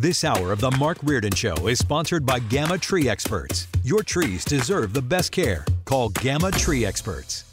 [0.00, 3.68] This hour of The Mark Reardon Show is sponsored by Gamma Tree Experts.
[3.84, 5.66] Your trees deserve the best care.
[5.84, 7.44] Call Gamma Tree Experts.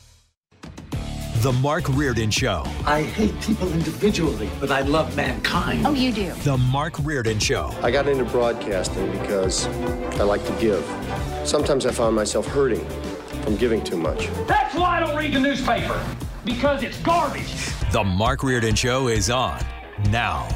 [1.42, 2.64] The Mark Reardon Show.
[2.86, 5.86] I hate people individually, but I love mankind.
[5.86, 6.32] Oh, you do?
[6.46, 7.70] The Mark Reardon Show.
[7.84, 9.68] I got into broadcasting because
[10.18, 10.86] I like to give.
[11.44, 12.88] Sometimes I found myself hurting
[13.42, 14.30] from giving too much.
[14.48, 16.02] That's why I don't read the newspaper,
[16.46, 17.52] because it's garbage.
[17.92, 19.60] The Mark Reardon Show is on
[20.12, 20.48] now.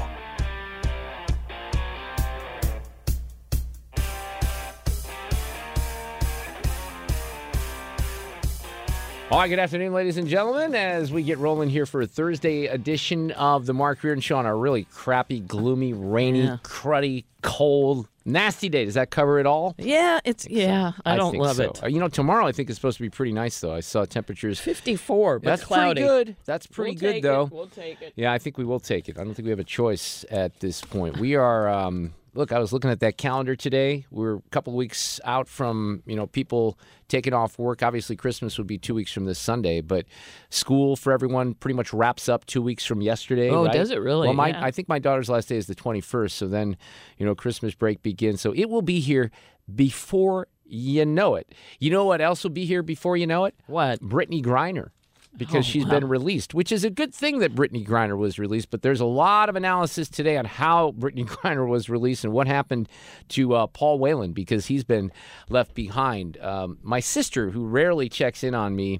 [9.31, 12.65] All right, good afternoon, ladies and gentlemen, as we get rolling here for a Thursday
[12.65, 16.57] edition of the Mark Reardon Show on a really crappy, gloomy, rainy, Yeah.
[16.63, 18.83] cruddy, cold, nasty day.
[18.83, 19.73] Does that cover it all?
[19.77, 20.91] Yeah, it's yeah.
[21.05, 21.63] I, don't love so.
[21.69, 21.81] it.
[21.81, 23.73] Uh, You know, tomorrow I think is supposed to be pretty nice, though.
[23.73, 24.59] I saw temperatures.
[24.59, 26.01] Fifty-four, but That's cloudy.
[26.01, 26.35] pretty good.
[26.43, 27.43] That's pretty We'll good, though.
[27.43, 27.51] It.
[27.53, 28.11] We'll take it.
[28.17, 29.17] Yeah, I think we will take it.
[29.17, 31.19] I don't think we have a choice at this point.
[31.19, 31.69] We are.
[31.69, 34.05] Um, look, I was looking at that calendar today.
[34.09, 37.83] We're a couple of weeks out from you know people taking off work.
[37.83, 40.05] Obviously, Christmas would be two weeks from this Sunday, but
[40.49, 43.49] school for everyone pretty much wraps up two weeks from yesterday.
[43.49, 43.73] Oh, right?
[43.73, 44.27] does it really?
[44.27, 44.63] Well, my Yeah.
[44.63, 46.37] I think my daughter's last day is the twenty first.
[46.37, 46.77] So then,
[47.17, 48.41] you know, Christmas break begins.
[48.41, 49.31] So it will be here
[49.73, 51.53] before you know it.
[51.79, 53.55] You know what else will be here before you know it?
[53.67, 54.01] What?
[54.01, 54.89] Brittney Griner
[55.37, 55.91] because Oh, she's wow.
[55.91, 58.69] been released, which is a good thing that Brittney Griner was released.
[58.69, 62.47] But there's a lot of analysis today on how Brittney Griner was released and what
[62.47, 62.89] happened
[63.29, 65.11] to uh, Paul Whelan because he's been
[65.49, 66.37] left behind.
[66.41, 68.99] Um, my sister, who rarely checks in on me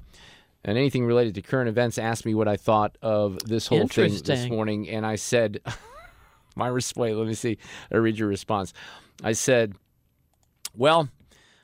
[0.63, 4.13] and anything related to current events, asked me what I thought of this whole thing
[4.23, 5.59] this morning, and I said,
[6.56, 7.13] "My response.
[7.16, 7.57] Let me see.
[7.91, 8.73] I read your response.
[9.23, 9.75] I said,
[10.75, 11.09] well."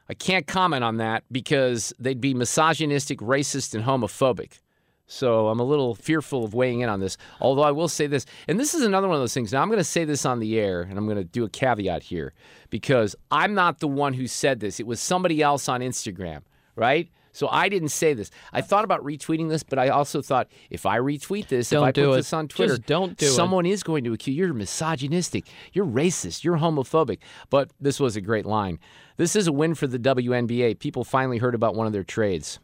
[0.10, 4.60] I can't comment on that because they'd be misogynistic, racist, and homophobic.
[5.08, 7.18] So I'm a little fearful of weighing in on this.
[7.40, 9.54] Although I will say this, and this is another one of those things.
[9.54, 11.50] Now I'm going to say this on the air, and I'm going to do a
[11.50, 12.34] caveat here
[12.70, 14.80] because I'm not the one who said this.
[14.80, 16.42] It was somebody else on Instagram,
[16.76, 17.10] right?
[17.32, 18.32] So I didn't say this.
[18.52, 21.88] I thought about retweeting this, but I also thought if I retweet this, Don't if
[21.88, 22.16] I do put it.
[22.18, 23.30] this on Twitter, Just don't do it.
[23.30, 27.20] someone is going to accuse you're misogynistic, you're racist, you're homophobic.
[27.50, 28.80] But this was a great line.
[29.18, 30.80] This is a win for the WNBA.
[30.80, 32.60] People finally heard about one of their trades.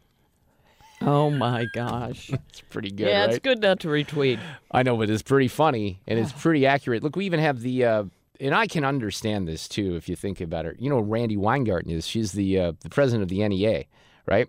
[1.00, 2.30] Oh my gosh.
[2.48, 3.30] It's pretty good, yeah, right?
[3.30, 4.38] it's good not to retweet.
[4.70, 7.02] I know, but it's pretty funny and it's pretty accurate.
[7.02, 8.04] Look, we even have the, uh,
[8.40, 10.76] and I can understand this too if you think about it.
[10.78, 12.06] You know, Randi Weingarten is.
[12.06, 13.84] She's the uh, the president of the NEA,
[14.26, 14.48] right?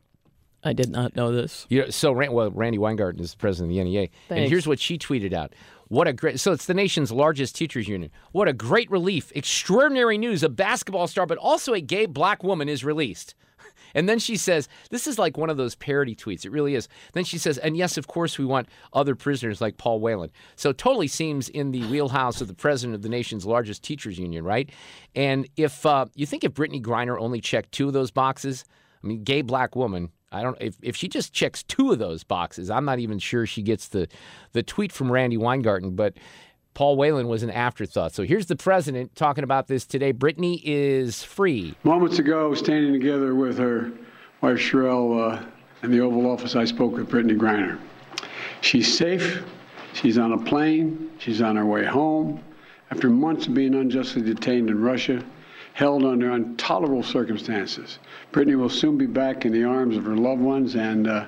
[0.65, 1.67] I did not know this.
[1.69, 4.79] You know, so well, Randi Weingarten is the president of the NEA, and here's what
[4.79, 5.53] she tweeted out.
[5.87, 6.39] What a great!
[6.39, 8.09] So it's the nation's largest teachers union.
[8.31, 9.31] What a great relief!
[9.35, 13.35] Extraordinary news: a basketball star, but also a gay black woman, is released.
[13.93, 16.43] And then she says, "This is like one of those parody tweets.
[16.43, 19.77] It really is." Then she says, "And yes, of course, we want other prisoners like
[19.77, 23.83] Paul Whelan." So totally seems in the wheelhouse of the president of the nation's largest
[23.83, 24.69] teachers union, right?
[25.15, 28.65] And if uh, you think if Brittney Griner only checked two of those boxes,
[29.05, 30.09] I mean, gay black woman.
[30.31, 33.45] I don't if, if she just checks two of those boxes, I'm not even sure
[33.45, 34.07] she gets the
[34.51, 36.15] the tweet from Randi Weingarten, but
[36.73, 38.13] Paul Whelan was an afterthought.
[38.13, 40.11] So here's the president talking about this today.
[40.11, 41.75] Brittney is free.
[41.83, 43.91] Moments ago, standing together with her
[44.41, 45.45] wife Cherelle uh,
[45.83, 47.79] in the Oval Office, I spoke with Brittney Griner.
[48.59, 49.45] She's safe.
[49.93, 51.11] She's on a plane.
[51.19, 52.43] She's on her way home.
[52.91, 55.23] After months of being unjustly detained in Russia,
[55.75, 57.99] held under intolerable circumstances,
[58.31, 61.25] Brittney will soon be back in the arms of her loved ones, and uh,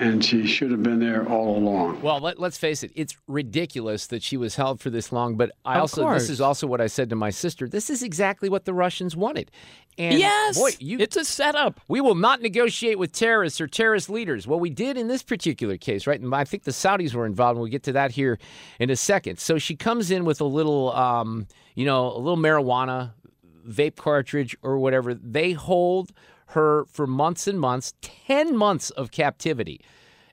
[0.00, 2.02] and she should have been there all along.
[2.02, 5.36] Well, let, let's face it, it's ridiculous that she was held for this long.
[5.36, 6.22] But I Of also, course.
[6.22, 7.68] this is also what I said to my sister.
[7.68, 9.52] This is exactly what the Russians wanted.
[9.96, 11.80] And yes, boy, you, it's a setup.
[11.86, 14.48] we will not negotiate with terrorists or terrorist leaders.
[14.48, 16.20] Well, we did in this particular case, right?
[16.20, 17.54] And I think the Saudis were involved.
[17.58, 18.40] and We'll get to that here
[18.80, 19.38] in a second.
[19.38, 21.46] So she comes in with a little, um,
[21.76, 23.12] you know, a little marijuana,
[23.68, 25.14] vape cartridge, or whatever.
[25.14, 26.12] They hold
[26.48, 29.80] her for months and months, 10 months of captivity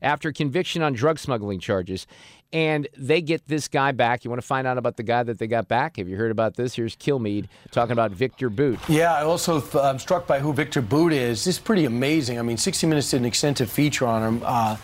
[0.02, 2.08] after conviction on drug smuggling charges.
[2.54, 4.26] And they get this guy back.
[4.26, 5.96] You want to find out about the guy that they got back?
[5.96, 6.76] Have you heard about this?
[6.76, 8.78] Here's Kilmeade talking about Viktor Bout.
[8.90, 11.46] Yeah, I also th- I'm struck by who Viktor Bout is.
[11.46, 12.40] This is pretty amazing.
[12.40, 14.42] I mean, 60 Minutes did an extensive feature on him.
[14.46, 14.76] Uh,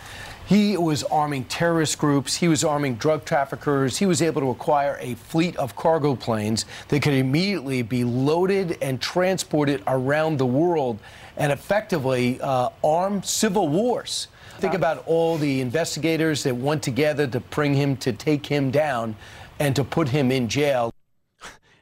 [0.48, 4.96] He was arming terrorist groups, he was arming drug traffickers, he was able to acquire
[4.98, 11.00] a fleet of cargo planes that could immediately be loaded and transported around the world
[11.36, 14.28] and effectively uh, arm civil wars.
[14.56, 19.16] Think about all the investigators that went together to bring him, to take him down,
[19.58, 20.90] and to put him in jail.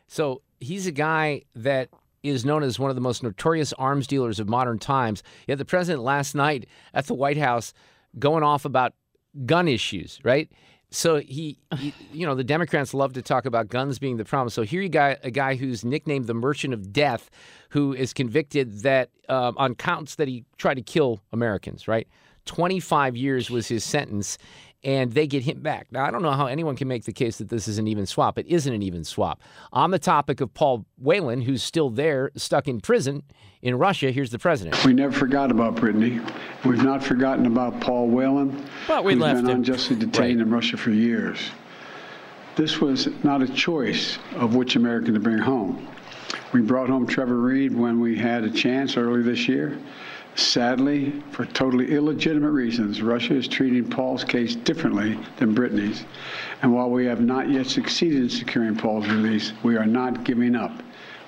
[0.09, 1.89] So he's a guy that
[2.25, 5.23] is known as one of the most notorious arms dealers of modern times.
[5.47, 7.73] Yet the president last night at the White House
[8.19, 8.95] going off about
[9.45, 10.51] gun issues, right?
[10.91, 14.51] So he, he, you know, the Democrats love to talk about guns being the problem.
[14.51, 17.29] So here you got a guy who's nicknamed the Merchant of Death,
[17.71, 22.07] who is convicted that um, on counts that he tried to kill Americans, right?
[22.47, 24.39] 25 years was his sentence,
[24.85, 25.89] and they get him back.
[25.91, 28.07] Now, I don't know how anyone can make the case that this is an even
[28.07, 28.39] swap.
[28.39, 29.41] It isn't an even swap.
[29.73, 33.23] On the topic of Paul Whelan, who's still there, stuck in prison
[33.63, 34.83] in Russia, here's the president.
[34.85, 36.23] We never forgot about Brittney.
[36.65, 39.57] We've not forgotten about Paul Whelan, But we who's left been him.
[39.57, 41.39] unjustly detained in Russia for years.
[42.55, 45.89] This was not a choice of which American to bring home.
[46.53, 49.79] We brought home Trevor Reed when we had a chance early this year.
[50.37, 56.05] Sadly, for totally illegitimate reasons, Russia is treating Paul's case differently than Brittney's.
[56.61, 60.55] And while we have not yet succeeded in securing Paul's release, we are not giving
[60.55, 60.83] up.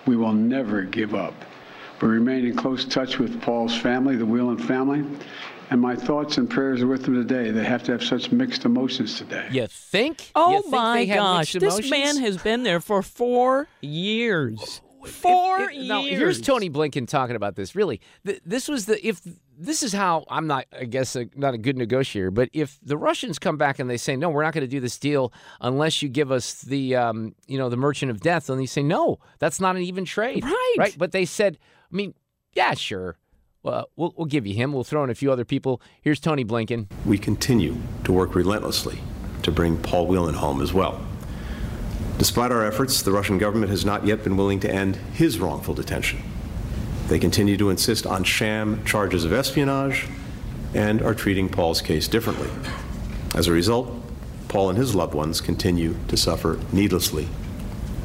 [0.06, 1.34] We will never give up.
[2.02, 5.04] We remain in close touch with Paul's family, the Whelan family,
[5.70, 7.50] and my thoughts and prayers are with them today.
[7.50, 9.48] They have to have such mixed emotions today.
[9.50, 10.30] You think?
[10.34, 13.68] Oh You think my they have gosh, mixed this man has been there for four
[13.80, 14.82] years.
[15.08, 15.88] Four If- years.
[15.88, 17.74] Now, here's Tony Blinken talking about this.
[17.74, 19.20] Really, th- this was the if
[19.58, 22.30] this is how I'm not, I guess, a, not a good negotiator.
[22.30, 24.78] But if the Russians come back and they say, no, we're not going to do
[24.80, 28.60] this deal unless you give us the, um, you know, the Merchant of Death, and
[28.60, 30.74] they say, no, that's not an even trade, Right.
[30.78, 30.94] Right.
[30.96, 31.58] But they said,
[31.92, 32.14] I mean,
[32.52, 33.16] yeah, sure.
[33.64, 34.72] Well, we'll, we'll give you him.
[34.72, 35.82] We'll throw in a few other people.
[36.02, 36.86] Here's Tony Blinken.
[37.04, 39.00] We continue to work relentlessly
[39.42, 41.04] to bring Paul Whelan home as well.
[42.18, 45.74] Despite our efforts, the Russian government has not yet been willing to end his wrongful
[45.74, 46.20] detention.
[47.06, 50.06] They continue to insist on sham charges of espionage
[50.74, 52.50] and are treating Paul's case differently.
[53.34, 53.94] As a result,
[54.48, 57.28] Paul and his loved ones continue to suffer needlessly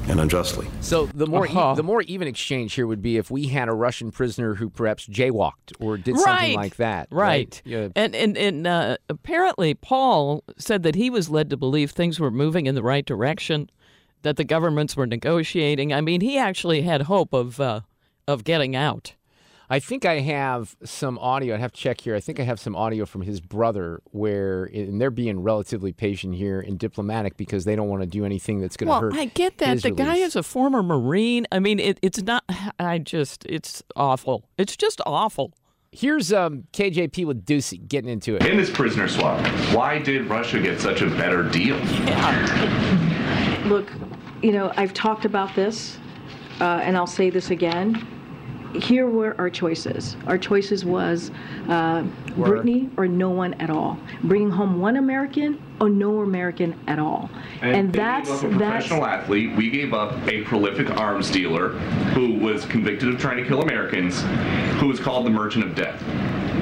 [0.07, 0.67] and unjustly.
[0.81, 1.73] So the more e- Uh-huh.
[1.75, 5.07] the more even exchange here would be if we had a Russian prisoner who perhaps
[5.07, 7.07] jaywalked or did something like that.
[7.09, 7.61] Right.
[7.65, 7.87] Yeah.
[7.95, 12.31] And and and uh, apparently Paul said that he was led to believe things were
[12.31, 13.69] moving in the right direction,
[14.23, 15.93] that the governments were negotiating.
[15.93, 17.81] I mean, he actually had hope of uh,
[18.27, 19.13] of getting out.
[19.69, 21.55] I think I have some audio.
[21.55, 22.15] I'd have to check here.
[22.15, 26.35] I think I have some audio from his brother where, and they're being relatively patient
[26.35, 29.13] here and diplomatic because they don't want to do anything that's going to Well, hurt.
[29.15, 29.81] I get that.
[29.81, 31.47] The guy is a former Marine.
[31.51, 32.43] I mean, it, it's not.
[32.79, 34.47] I just, it's awful.
[34.57, 35.53] It's just awful.
[35.95, 38.45] Here's um, KJP with Doocy getting into it.
[38.47, 39.39] In this prisoner swap,
[39.75, 41.75] why did Russia get such a better deal?
[43.67, 43.91] Look,
[44.41, 45.99] you know, I've talked about this,
[46.59, 48.07] uh, and I'll say this again.
[48.73, 50.15] Here were our choices.
[50.27, 51.31] Our choices was
[51.67, 52.03] uh,
[52.35, 53.97] Brittney or no one at all.
[54.23, 57.29] Bringing home one American or no American at all.
[57.61, 59.55] And, they that's gave up a that's professional athlete.
[59.55, 61.69] We gave up a prolific arms dealer
[62.13, 64.21] who was convicted of trying to kill Americans,
[64.79, 65.99] who was called the Merchant of Death.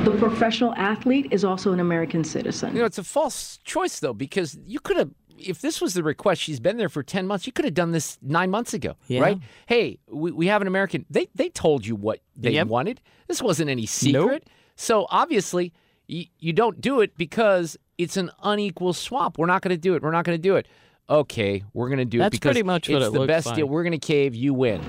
[0.03, 2.73] the professional athlete is also an American citizen.
[2.73, 5.11] You know, it's a false choice though because you could have.
[5.47, 7.45] If this was the request, she's been there for ten months.
[7.45, 9.21] You could have done this nine months ago, Yeah.
[9.21, 9.39] right?
[9.67, 11.05] Hey, we, we have an American.
[11.09, 12.67] They they told you what they Yep.
[12.67, 13.01] wanted.
[13.27, 14.47] This wasn't any secret.
[14.75, 15.73] So obviously,
[16.07, 19.37] you, you don't do it because it's an unequal swap.
[19.37, 20.01] We're not going to do it.
[20.01, 20.67] We're not going to do it.
[21.09, 23.27] Okay, we're going to do it That's because pretty much what it's it the looks
[23.27, 23.55] best like.
[23.57, 23.67] deal.
[23.67, 24.33] We're going to cave.
[24.33, 24.81] You win.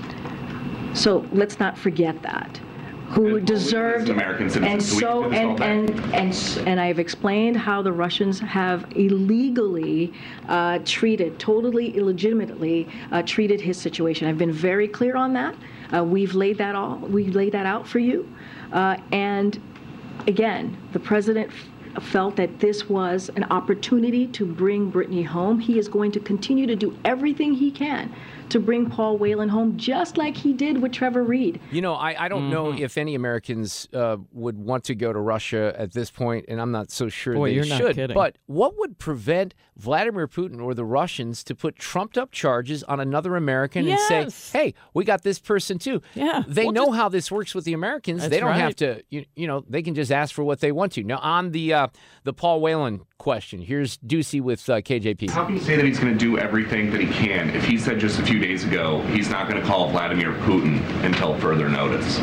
[0.95, 2.59] So let's not forget that.
[3.13, 6.79] Who deserved an American and so so can get this all and and and and
[6.79, 10.11] I've explained how the Russians have illegally
[10.47, 14.27] uh, treated, totally illegitimately uh, treated his situation.
[14.27, 15.55] I've been very clear on that.
[15.93, 18.27] Uh, we've laid that all we've laid that out for you,
[18.71, 19.61] uh, and
[20.27, 21.51] again, the president
[22.01, 25.59] felt that this was an opportunity to bring Brittney home.
[25.59, 28.13] He is going to continue to do everything he can
[28.53, 31.59] to bring Paul Whelan home, just like he did with Trevor Reed.
[31.71, 32.83] You know, I, I don't know Mm-hmm.
[32.83, 36.71] if any Americans uh, would want to go to Russia at this point, and I'm
[36.71, 37.95] not so sure Boy, they you're not should.
[37.95, 38.13] kidding.
[38.13, 42.99] But what would prevent Vladimir Putin or the Russians to put trumped up charges on
[42.99, 44.09] another American Yes.
[44.11, 46.01] and say, hey, we got this person too?
[46.13, 46.43] Yeah.
[46.47, 48.21] They Well, know just- how this works with the Americans.
[48.21, 50.71] That's they don't have to, you, you know, they can just ask for what they
[50.71, 51.03] want to.
[51.03, 51.87] Now, on the, uh,
[52.23, 55.29] the Paul Whelan question, here's Doocy with uh, KJP.
[55.31, 57.77] How can you say that he's going to do everything that he can if he
[57.77, 61.69] said just a few days ago he's not going to call Vladimir Putin until further
[61.69, 62.19] notice?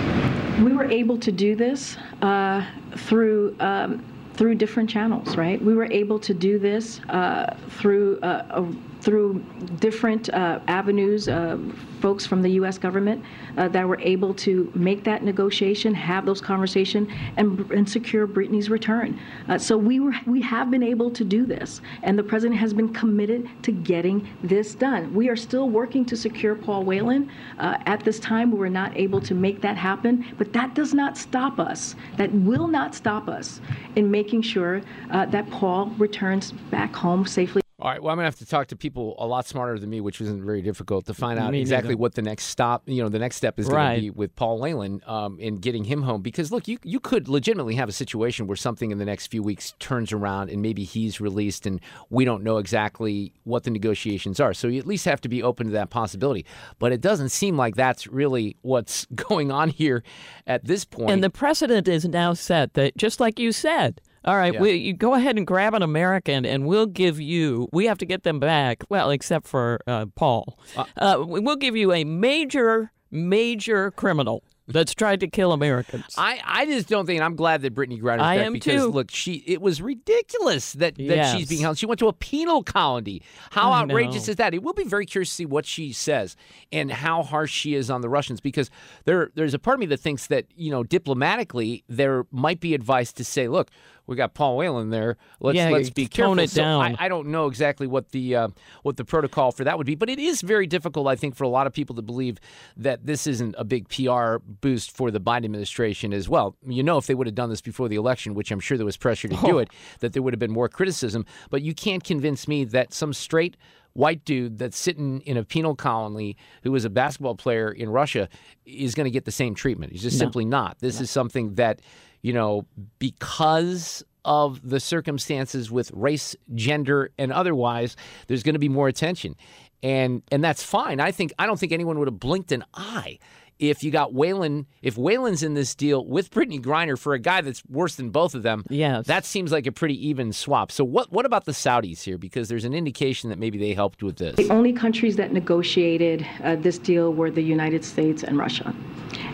[0.60, 5.62] We were able to do this uh, through um, through different channels, right?
[5.62, 9.44] We were able to do this uh, through uh, a through
[9.78, 11.58] different uh, avenues, uh,
[12.00, 12.78] folks from the U.S.
[12.78, 13.24] government
[13.56, 18.70] uh, that were able to make that negotiation, have those conversations, and, and secure Brittney's
[18.70, 19.18] return.
[19.48, 22.72] Uh, so we were we have been able to do this, and the president has
[22.72, 25.14] been committed to getting this done.
[25.14, 27.30] We are still working to secure Paul Whelan.
[27.58, 30.94] Uh, at this time, we were not able to make that happen, but that does
[30.94, 31.94] not stop us.
[32.16, 33.60] That will not stop us
[33.96, 37.62] in making sure uh, that Paul returns back home safely.
[37.80, 38.02] All right.
[38.02, 40.44] Well, I'm gonna have to talk to people a lot smarter than me, which isn't
[40.44, 41.96] very difficult to find out Me exactly neither.
[42.00, 43.94] what the next stop, you know, the next step is going Right.
[43.94, 46.20] to be with Paul Leyland um, in getting him home.
[46.20, 49.42] Because look, you you could legitimately have a situation where something in the next few
[49.42, 54.40] weeks turns around and maybe he's released, and we don't know exactly what the negotiations
[54.40, 54.52] are.
[54.52, 56.44] So you at least have to be open to that possibility.
[56.78, 60.02] But it doesn't seem like that's really what's going on here
[60.46, 61.10] at this point.
[61.10, 64.02] And the precedent is now set that just like you said.
[64.24, 64.60] All right, Yeah.
[64.60, 67.68] we, you go ahead and grab an American, and we'll give you.
[67.72, 68.84] We have to get them back.
[68.90, 70.58] Well, except for uh, Paul,
[70.98, 76.14] uh, we- we'll give you a major, major criminal that's tried to kill Americans.
[76.16, 78.82] I, I just don't think, and I'm glad that Brittney Griner's I back am because
[78.82, 78.88] too.
[78.90, 81.36] look, she it was ridiculous that, that Yes.
[81.36, 81.78] she's being held.
[81.78, 83.22] She went to a penal colony.
[83.50, 84.30] How I outrageous know.
[84.32, 84.54] is that?
[84.54, 86.36] It will be very curious to see what she says
[86.72, 88.70] and how harsh she is on the Russians because
[89.04, 92.74] there there's a part of me that thinks that you know diplomatically there might be
[92.74, 93.68] advice to say, look,
[94.06, 95.16] we got Paul Whelan there.
[95.38, 96.38] Let's Yeah, let's be tone careful.
[96.40, 96.82] it So down.
[96.82, 98.48] I, I don't know exactly what the uh,
[98.82, 101.44] what the protocol for that would be, but it is very difficult, I think, for
[101.44, 102.38] a lot of people to believe
[102.76, 106.56] that this isn't a big PR boost for the Biden administration as well.
[106.66, 108.86] You know, if they would have done this before the election, which I'm sure there
[108.86, 109.58] was pressure to do Oh.
[109.58, 109.68] it,
[110.00, 111.24] that there would have been more criticism.
[111.50, 113.56] But you can't convince me that some straight
[113.94, 118.28] white dude that's sitting in a penal colony who is a basketball player in Russia
[118.64, 119.90] is going to get the same treatment.
[119.92, 120.26] He's just No.
[120.26, 120.78] simply not.
[120.78, 121.80] This is something that,
[122.22, 122.66] you know,
[122.98, 127.96] because of the circumstances with race, gender, and otherwise,
[128.28, 129.34] there's going to be more attention.
[129.82, 131.00] And and that's fine.
[131.00, 133.18] I think I don't think anyone would have blinked an eye
[133.60, 137.42] if you got Whelan, if Whelan's in this deal with Brittney Griner for a guy
[137.42, 139.06] that's worse than both of them, yes.
[139.06, 140.72] that seems like a pretty even swap.
[140.72, 142.18] So what what about the Saudis here?
[142.18, 144.36] Because there's an indication that maybe they helped with this.
[144.36, 148.74] The only countries that negotiated uh, this deal were the United States and Russia.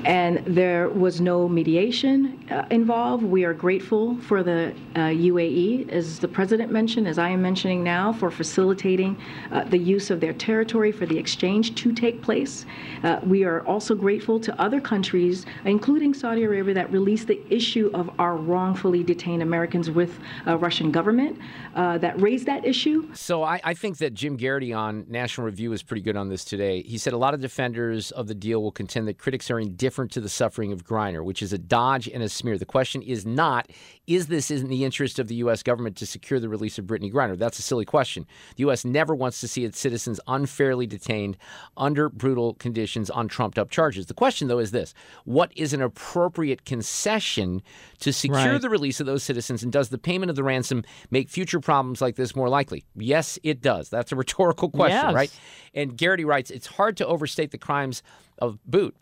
[0.06, 3.24] And there was no mediation uh, involved.
[3.24, 7.82] We are grateful for the uh, UAE, as the president mentioned, as I am mentioning
[7.82, 9.20] now, for facilitating
[9.50, 12.66] uh, the use of their territory for the exchange to take place.
[13.02, 17.90] Uh, we are also grateful to other countries, including Saudi Arabia, that released the issue
[17.92, 21.36] of our wrongfully detained Americans with uh, Russian government,
[21.74, 23.12] uh, that raised that issue.
[23.12, 26.44] So I, I think that Jim Geraghty on National Review is pretty good on this
[26.44, 26.82] today.
[26.82, 29.95] He said a lot of defenders of the deal will contend that critics are indifferent
[30.04, 32.58] to the suffering of Griner, which is a dodge and a smear.
[32.58, 33.70] The question is not,
[34.06, 35.62] is this in the interest of the U.S.
[35.62, 37.38] government to secure the release of Brittney Griner?
[37.38, 38.26] That's a silly question.
[38.56, 38.84] The U.S.
[38.84, 41.38] never wants to see its citizens unfairly detained
[41.76, 44.06] under brutal conditions on trumped up charges.
[44.06, 44.92] The question, though, is this
[45.24, 47.62] what is an appropriate concession
[48.00, 48.60] to secure Right.
[48.60, 52.00] the release of those citizens, and does the payment of the ransom make future problems
[52.02, 52.84] like this more likely?
[52.96, 53.88] Yes, it does.
[53.88, 55.14] That's a rhetorical question, Yes.
[55.14, 55.30] right?
[55.74, 58.02] And Geraghty writes it's hard to overstate the crimes
[58.38, 58.94] of Bout.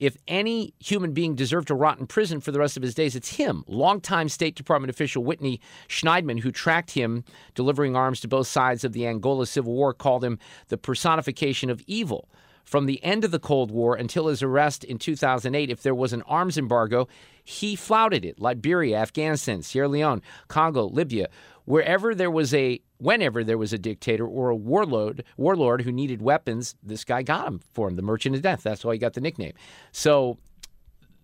[0.00, 3.14] If any human being deserved to rot in prison for the rest of his days,
[3.14, 3.64] it's him.
[3.68, 7.22] Longtime State Department official Witney Schneidman, who tracked him
[7.54, 10.38] delivering arms to both sides of the Angola Civil War, called him
[10.68, 12.30] the personification of evil.
[12.64, 16.12] From the end of the Cold War until his arrest in 2008, if there was
[16.12, 17.08] an arms embargo,
[17.44, 18.40] he flouted it.
[18.40, 21.28] Liberia, Afghanistan, Sierra Leone, Congo, Libya,
[21.70, 26.20] wherever there was a whenever there was a dictator or a warlord warlord who needed
[26.20, 28.62] weapons, this guy got them for him, the Merchant of Death.
[28.62, 29.52] That's why he got the nickname.
[29.92, 30.38] So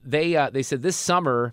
[0.05, 1.53] they uh, they said this summer,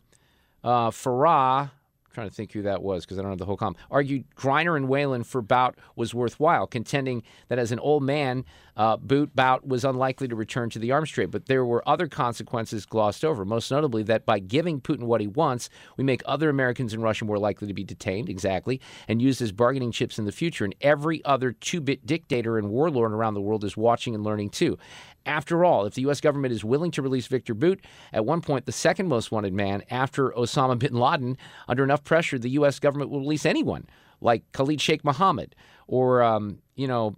[0.63, 1.71] uh, Farah.
[2.13, 3.75] Trying to think who that was because I don't have the whole column.
[3.89, 8.45] Argued Griner and Whelan for Bout was worthwhile, contending that as an old man,
[8.77, 11.31] uh, Boot Bout was unlikely to return to the arms trade.
[11.31, 15.27] But there were other consequences glossed over, most notably that by giving Putin what he
[15.27, 19.41] wants, we make other Americans in Russia more likely to be detained, exactly, and used
[19.41, 20.65] as bargaining chips in the future.
[20.65, 24.51] And every other two bit dictator and warlord around the world is watching and learning
[24.51, 24.77] too.
[25.25, 26.19] After all, if the U.S.
[26.19, 27.79] government is willing to release Viktor Bout,
[28.11, 31.37] at one point the second most wanted man after Osama bin Laden,
[31.67, 32.79] under enough pressure, the U.S.
[32.79, 33.87] government will release anyone
[34.19, 35.55] like Khalid Sheikh Mohammed
[35.87, 37.15] or, um, you know,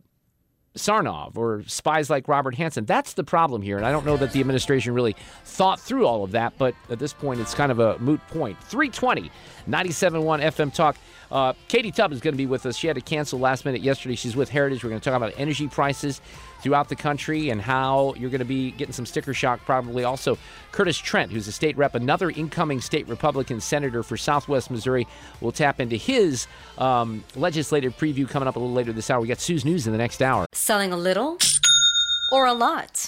[0.75, 2.85] Tsarnaev or spies like Robert Hanssen.
[2.85, 3.77] That's the problem here.
[3.77, 6.99] And I don't know that the administration really thought through all of that, but at
[6.99, 8.61] this point, it's kind of a moot point.
[8.63, 9.31] 320,
[9.69, 10.97] 97.1 FM Talk.
[11.31, 12.75] Uh, Katie Tubb is going to be with us.
[12.75, 14.15] She had to cancel last minute yesterday.
[14.15, 14.83] She's with Heritage.
[14.83, 16.21] We're going to talk about energy prices
[16.65, 20.03] throughout the country and how you're going to be getting some sticker shock probably.
[20.03, 20.35] Also,
[20.71, 25.07] Curtis Trent, who's a state rep, another incoming state Republican senator for Southwest Missouri.
[25.41, 26.47] We'll tap into his
[26.79, 29.21] um, legislative preview coming up a little later this hour.
[29.21, 30.47] We got Sue's News in the next hour.
[30.53, 31.37] Selling a little
[32.31, 33.07] or a lot?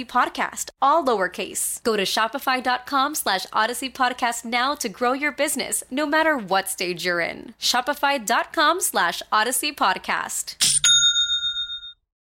[0.05, 1.81] podcast, all lowercase.
[1.83, 7.05] Go to shopify.com slash odyssey podcast now to grow your business, no matter what stage
[7.05, 7.53] you're in.
[7.59, 10.55] Shopify.com slash odyssey podcast.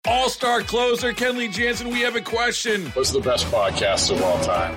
[0.07, 2.87] All star closer Kenley Jansen, we have a question.
[2.93, 4.77] What's the best podcast of all time?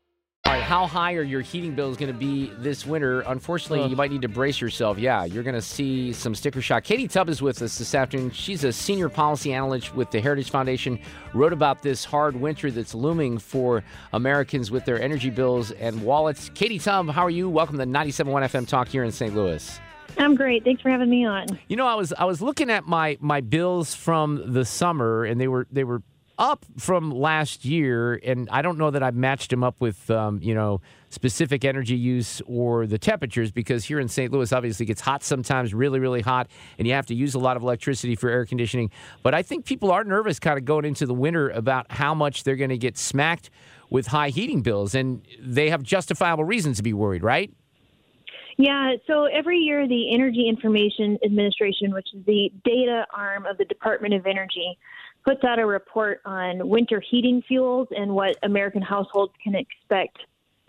[0.51, 3.21] All right, how high are your heating bills going to be this winter?
[3.21, 4.99] Unfortunately, you might need to brace yourself.
[4.99, 6.83] Yeah, you're going to see some sticker shock.
[6.83, 8.31] Katie Tubb is with us this afternoon.
[8.31, 10.99] She's a senior policy analyst with the Heritage Foundation.
[11.33, 16.49] Wrote about this hard winter that's looming for Americans with their energy bills and wallets.
[16.53, 17.49] Katie Tubb, how are you?
[17.49, 19.33] Welcome to 97.1 FM Talk here in St.
[19.33, 19.79] Louis.
[20.17, 20.65] I'm great.
[20.65, 21.47] Thanks for having me on.
[21.69, 25.39] You know, I was I was looking at my my bills from the summer, and
[25.39, 26.01] they were they were
[26.41, 30.39] up from last year, and I don't know that I've matched them up with, um,
[30.41, 34.33] you know, specific energy use or the temperatures because here in St.
[34.33, 36.47] Louis, obviously, it gets hot sometimes, really, really hot,
[36.79, 38.89] and you have to use a lot of electricity for air conditioning.
[39.21, 42.43] But I think people are nervous kind of going into the winter about how much
[42.43, 43.51] they're going to get smacked
[43.91, 47.53] with high heating bills, and they have justifiable reasons to be worried, right?
[48.57, 53.65] Yeah, so every year the Energy Information Administration, which is the data arm of the
[53.65, 54.77] Department of Energy,
[55.25, 60.17] puts out a report on winter heating fuels and what American households can expect.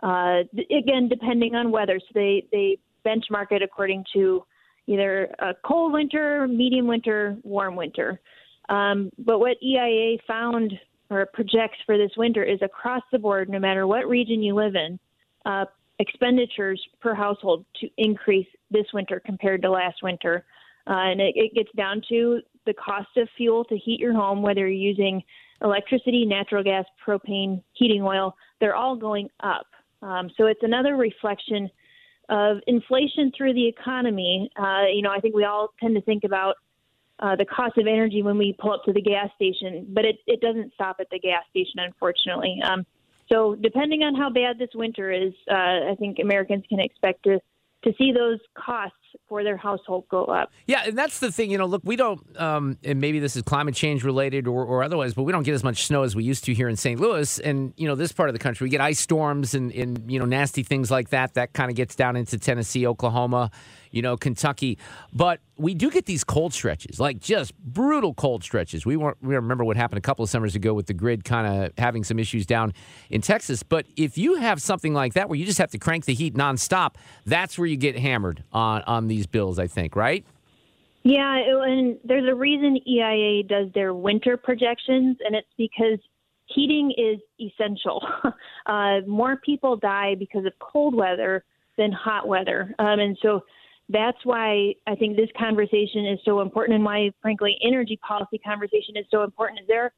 [0.02, 4.44] Uh, again, depending on weather, so they they benchmark it according to
[4.86, 8.20] either a cold winter, medium winter, warm winter.
[8.68, 10.72] Um, but what EIA found
[11.10, 14.74] or projects for this winter is across the board, no matter what region you live
[14.74, 14.98] in,
[15.44, 15.66] uh,
[15.98, 20.44] expenditures per household to increase this winter compared to last winter.
[20.86, 24.42] Uh, and it, it gets down to the cost of fuel to heat your home,
[24.42, 25.22] whether you're using
[25.62, 29.66] electricity, natural gas, propane, heating oil, they're all going up.
[30.02, 31.70] Um, so it's another reflection
[32.28, 34.50] of inflation through the economy.
[34.56, 36.56] Uh, you know, I think we all tend to think about
[37.20, 40.16] uh, the cost of energy when we pull up to the gas station, but it,
[40.26, 42.60] it doesn't stop at the gas station, unfortunately.
[42.64, 42.84] Um,
[43.30, 47.38] so, depending on how bad this winter is, uh, I think Americans can expect to
[47.84, 48.96] to see those costs
[49.28, 50.50] for their household go up.
[50.66, 51.50] Yeah, and that's the thing.
[51.50, 54.82] You know, look, we don't, um, and maybe this is climate change related or, or
[54.82, 57.00] otherwise, but we don't get as much snow as we used to here in St.
[57.00, 57.38] Louis.
[57.38, 60.18] And you know, this part of the country, we get ice storms and, and you
[60.18, 61.34] know nasty things like that.
[61.34, 63.50] That kind of gets down into Tennessee, Oklahoma
[63.92, 64.78] you know, Kentucky.
[65.12, 68.84] But we do get these cold stretches, like just brutal cold stretches.
[68.84, 71.46] We, weren't, we remember what happened a couple of summers ago with the grid kind
[71.46, 72.72] of having some issues down
[73.10, 73.62] in Texas.
[73.62, 76.34] But if you have something like that where you just have to crank the heat
[76.34, 76.96] nonstop,
[77.26, 80.24] that's where you get hammered on, on these bills, I think, right?
[81.04, 85.98] Yeah, and there's a reason EIA does their winter projections, and it's because
[86.46, 88.06] heating is essential.
[88.66, 91.44] uh, more people die because of cold weather
[91.76, 92.74] than hot weather.
[92.78, 93.40] Um, and so
[93.88, 98.96] that's why I think this conversation is so important and why, frankly, energy policy conversation
[98.96, 99.60] is so important.
[99.60, 99.92] Is there,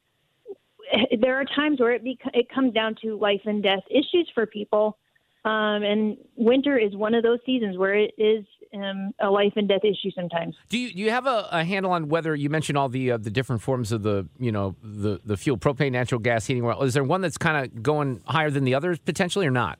[1.21, 4.45] there are times where it bec- it comes down to life and death issues for
[4.45, 4.97] people,
[5.45, 9.69] um, and winter is one of those seasons where it is um, a life and
[9.69, 10.55] death issue sometimes.
[10.69, 13.17] Do you do you have a, a handle on whether you mentioned all the uh,
[13.17, 16.81] the different forms of the you know the the fuel propane, natural gas, heating oil?
[16.83, 19.77] Is there one that's kind of going higher than the others potentially, or not?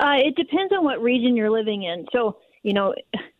[0.00, 2.04] Uh, it depends on what region you're living in.
[2.12, 2.94] So you know,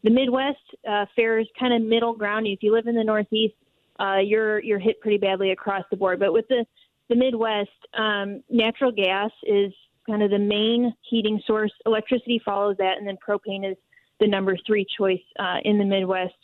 [0.04, 2.46] the Midwest uh, fares kind of middle ground.
[2.46, 3.54] If you live in the Northeast,
[3.98, 6.20] uh, you're you're hit pretty badly across the board.
[6.20, 6.64] But with the
[7.09, 9.72] the Midwest, um, natural gas is
[10.08, 11.72] kind of the main heating source.
[11.86, 13.76] Electricity follows that, and then propane is
[14.18, 16.34] the number three choice uh, in the Midwest.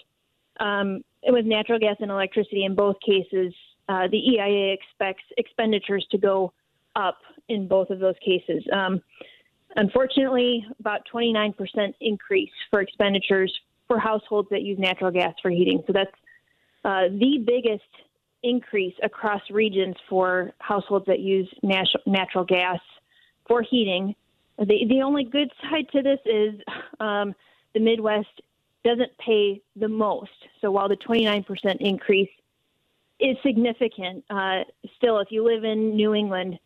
[0.61, 3.53] Um, with natural gas and electricity, in both cases,
[3.88, 6.53] uh, the EIA expects expenditures to go
[6.94, 8.64] up in both of those cases.
[8.72, 9.00] Um,
[9.77, 11.55] unfortunately, about 29%
[12.00, 13.53] increase for expenditures
[13.88, 15.83] for households that use natural gas for heating.
[15.87, 16.11] So that's
[16.85, 17.83] uh, the biggest
[18.42, 22.79] increase across regions for households that use nat- natural gas
[23.47, 24.15] for heating.
[24.59, 26.61] The, the only good side to this is
[27.01, 27.35] um,
[27.75, 28.41] the Midwest
[28.85, 30.31] doesn't pay the most.
[30.61, 32.31] So while the 29% increase
[33.19, 34.61] is significant, uh,
[34.97, 36.59] still, if you live in New England,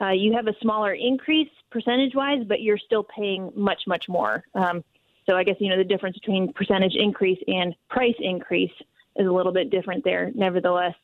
[0.00, 4.42] uh, you have a smaller increase percentage wise, but you're still paying much, much more.
[4.54, 4.82] Um,
[5.28, 8.72] so I guess, you know, the difference between percentage increase and price increase
[9.16, 10.94] is a little bit different there, nevertheless.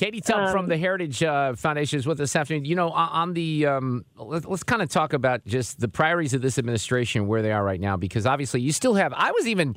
[0.00, 2.64] Katie Tubb um, from the Heritage uh, Foundation is with us this afternoon.
[2.64, 6.40] You know, on the um, let, us kind of talk about just the priorities of
[6.40, 9.12] this administration, where they are right now, because obviously you still have.
[9.14, 9.76] I was even.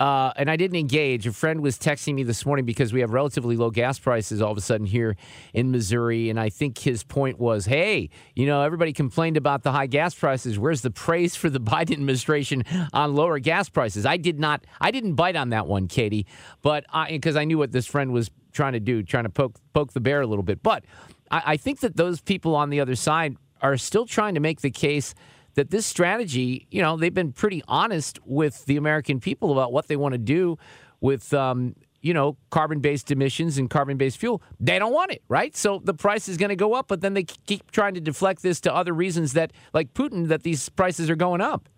[0.00, 1.26] Uh, and I didn't engage.
[1.26, 4.50] A friend was texting me this morning because we have relatively low gas prices all
[4.50, 5.14] of a sudden here
[5.52, 6.30] in Missouri.
[6.30, 10.14] And I think his point was hey, you know, everybody complained about the high gas
[10.14, 10.58] prices.
[10.58, 14.06] Where's the praise for the Biden administration on lower gas prices?
[14.06, 16.26] I did not, I didn't bite on that one, Katie,
[16.62, 19.56] but because I, I knew what this friend was trying to do, trying to poke
[19.72, 20.62] poke the bear a little bit.
[20.62, 20.84] But
[21.30, 24.60] I, I think that those people on the other side are still trying to make
[24.60, 25.14] the case
[25.54, 29.88] that this strategy, you know, they've been pretty honest with the American people about what
[29.88, 30.56] they want to do
[31.00, 34.42] with, um, you know, carbon based emissions and carbon based fuel.
[34.58, 35.54] They don't want it, right?
[35.56, 38.42] So the price is going to go up, but then they keep trying to deflect
[38.42, 41.68] this to other reasons that, like Putin, that these prices are going up.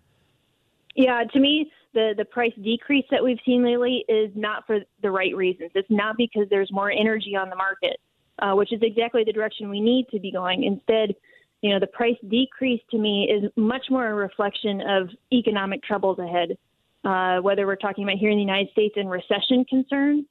[0.95, 5.11] Yeah, to me, the the price decrease that we've seen lately is not for the
[5.11, 5.71] right reasons.
[5.75, 7.99] It's not because there's more energy on the market,
[8.39, 10.63] uh, which is exactly the direction we need to be going.
[10.63, 11.15] Instead,
[11.61, 16.19] you know, the price decrease to me is much more a reflection of economic troubles
[16.19, 16.57] ahead.
[17.05, 20.25] Uh, whether we're talking about here in the United States and recession concerns,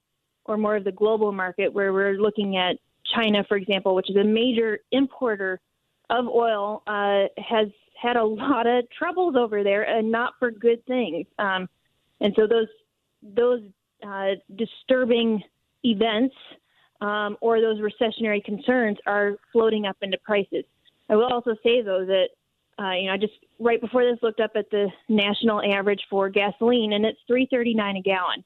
[0.47, 2.77] or more of the global market where we're looking at
[3.15, 5.61] China, for example, which is a major importer
[6.11, 7.69] of oil, uh, has
[8.03, 11.27] had a lot of troubles over there, and not for good things.
[11.39, 11.69] Um,
[12.21, 12.69] and so those
[13.23, 13.61] those
[14.07, 15.43] uh, disturbing
[15.85, 16.35] events
[17.01, 20.65] um, or those recessionary concerns are floating up into prices.
[21.09, 22.29] I will also say though that
[22.83, 26.29] uh, you know I just right before this looked up at the national average for
[26.29, 28.45] gasoline, and it's three thirty nine a gallon.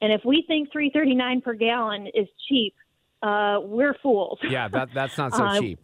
[0.00, 2.74] And if we think three thirty nine per gallon is cheap,
[3.22, 4.38] uh, we're fools.
[4.42, 5.78] Yeah, that that's not so uh, cheap.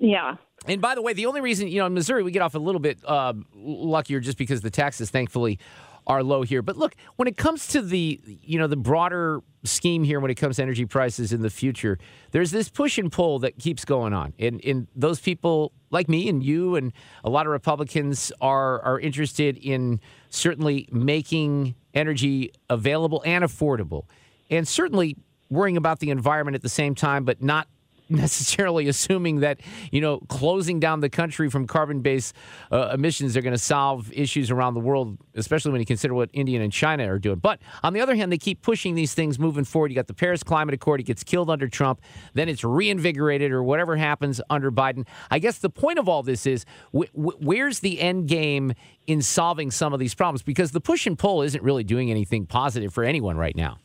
[0.00, 0.36] Yeah.
[0.66, 2.58] And by the way, the only reason, you know, in Missouri, we get off a
[2.58, 5.58] little bit uh, luckier just because the taxes, thankfully,
[6.06, 6.62] are low here.
[6.62, 10.34] But look, when it comes to the, you know, the broader scheme here, when it
[10.34, 11.98] comes to energy prices in the future,
[12.32, 14.32] there's this push and pull that keeps going on.
[14.38, 16.92] And, and those people like me and you and
[17.24, 24.04] a lot of Republicans are, are interested in certainly making energy available and affordable.
[24.50, 25.16] And certainly
[25.48, 27.68] worrying about the environment at the same time, but not
[28.10, 32.34] necessarily assuming that you know closing down the country from carbon-based
[32.70, 36.30] uh, emissions are going to solve issues around the world, especially when you consider what
[36.32, 37.38] India and China are doing.
[37.38, 39.90] But on the other hand, they keep pushing these things moving forward.
[39.90, 42.00] You got the Paris Climate Accord; it gets killed under Trump,
[42.34, 45.06] then it's reinvigorated or whatever happens under Biden.
[45.30, 46.64] I guess the point of all this is
[46.96, 48.74] wh- wh- where's the end game
[49.06, 50.42] in solving some of these problems?
[50.42, 53.78] Because the push and pull isn't really doing anything positive for anyone right now.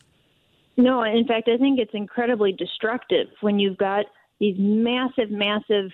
[0.76, 4.04] No, in fact, I think it's incredibly destructive when you've got
[4.40, 5.90] these massive, massive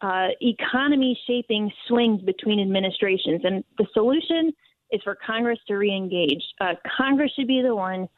[0.00, 3.40] uh, economy shaping swings between administrations.
[3.44, 4.52] And the solution
[4.92, 6.42] is for Congress to reengage.
[6.60, 8.08] Uh, Congress should be the one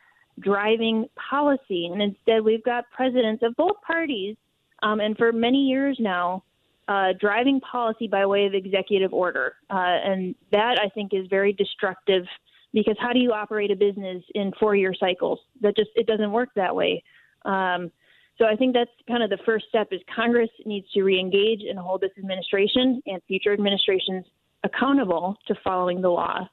[0.41, 1.87] driving policy.
[1.87, 4.37] And instead, we've got presidents of both parties,
[4.83, 6.43] um, and for many years now,
[6.89, 9.55] uh, driving policy by way of executive order.
[9.71, 12.25] Uh, and that, I think, is very destructive
[12.73, 15.39] because how do you operate a business in four year cycles?
[15.61, 17.03] That just, it doesn't work that way.
[17.45, 17.91] Um,
[18.39, 21.79] so I think that's kind of the first step is Congress needs to reengage and
[21.79, 24.25] hold this administration and future administrations
[24.65, 26.49] accountable to following the law.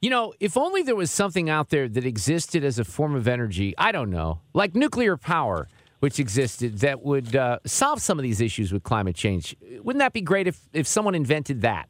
[0.00, 3.28] You know, if only there was something out there that existed as a form of
[3.28, 5.68] energy, I don't know, like nuclear power,
[6.00, 9.54] which existed that would uh, solve some of these issues with climate change.
[9.82, 11.88] Wouldn't that be great if, if someone invented that?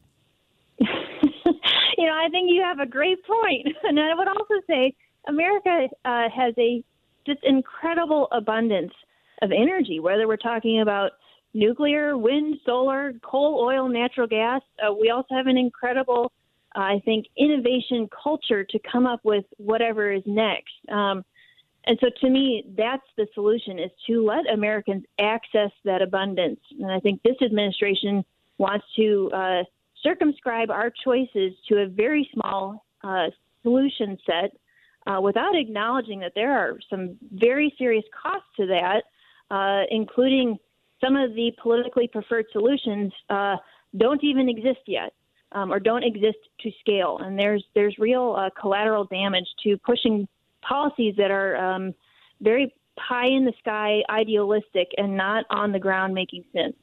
[2.11, 3.69] Know, I think you have a great point.
[3.85, 4.95] And I would also say
[5.29, 6.83] America uh, has a
[7.27, 8.93] just incredible abundance
[9.43, 11.13] of energy, whether we're talking about
[11.55, 14.63] nuclear, wind, solar, coal, oil, natural gas.
[14.79, 16.33] Uh, we also have an incredible,
[16.77, 20.73] uh, I think, innovation culture to come up with whatever is next.
[20.91, 21.25] Um,
[21.85, 26.61] and so to me, that's the solution is to let Americans access that abundance.
[26.79, 28.25] And I think this administration
[28.59, 29.63] wants to uh,
[30.03, 33.27] circumscribe our choices to a very small uh,
[33.63, 34.53] solution set
[35.07, 39.03] uh, without acknowledging that there are some very serious costs to that,
[39.51, 40.59] uh, including
[41.03, 43.57] some of the politically preferred solutions uh,
[43.97, 45.13] don't even exist yet.
[45.53, 50.29] Um, or don't exist to scale, and there's there's real uh, collateral damage to pushing
[50.63, 51.93] policies that are um,
[52.41, 56.77] very pie in the sky, idealistic, and not on the ground making sense.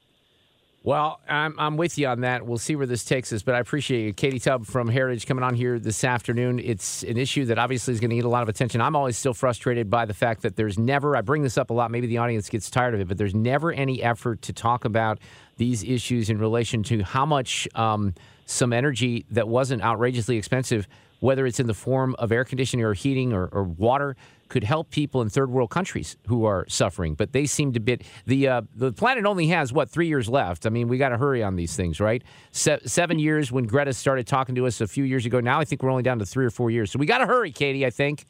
[0.87, 2.45] Well, I'm, I'm with you on that.
[2.45, 4.13] We'll see where this takes us, but I appreciate you.
[4.13, 6.59] Katie Tubb from Heritage coming on here this afternoon.
[6.59, 8.79] It's an issue that obviously is going to need a lot of attention.
[8.79, 11.73] I'm always still frustrated by the fact that there's never, I bring this up a
[11.73, 14.85] lot, maybe the audience gets tired of it, but there's never any effort to talk
[14.85, 15.19] about
[15.57, 18.13] these issues in relation to how much um,
[18.45, 20.87] some energy that wasn't outrageously expensive,
[21.19, 24.15] whether it's in the form of air conditioning or heating or, or water,
[24.49, 27.15] could help people in third world countries who are suffering.
[27.15, 30.65] But they seem to be the uh, the planet only has what three years left.
[30.65, 32.23] I mean, we got to hurry on these things, right?
[32.51, 35.39] Se- seven years when Greta started talking to us a few years ago.
[35.39, 36.91] Now I think we're only down to three or four years.
[36.91, 37.85] So we got to hurry, Katie.
[37.85, 38.25] I think.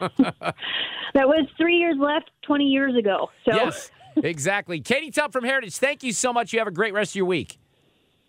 [0.00, 0.54] that
[1.14, 3.28] was three years left 20 years ago.
[3.44, 3.54] So.
[3.54, 4.80] Yes, exactly.
[4.80, 6.52] Katie Tubb from Heritage, thank you so much.
[6.52, 7.58] You have a great rest of your week.